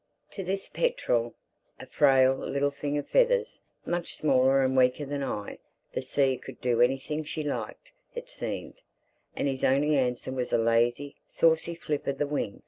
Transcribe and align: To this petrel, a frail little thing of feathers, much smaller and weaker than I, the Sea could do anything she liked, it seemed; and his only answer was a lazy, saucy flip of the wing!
To 0.31 0.43
this 0.43 0.67
petrel, 0.67 1.35
a 1.79 1.85
frail 1.85 2.33
little 2.33 2.71
thing 2.71 2.97
of 2.97 3.07
feathers, 3.07 3.61
much 3.85 4.15
smaller 4.17 4.63
and 4.63 4.75
weaker 4.75 5.05
than 5.05 5.21
I, 5.21 5.59
the 5.93 6.01
Sea 6.01 6.39
could 6.39 6.59
do 6.59 6.81
anything 6.81 7.23
she 7.23 7.43
liked, 7.43 7.91
it 8.15 8.27
seemed; 8.27 8.81
and 9.35 9.47
his 9.47 9.63
only 9.63 9.95
answer 9.95 10.31
was 10.31 10.51
a 10.51 10.57
lazy, 10.57 11.17
saucy 11.27 11.75
flip 11.75 12.07
of 12.07 12.17
the 12.17 12.25
wing! 12.25 12.59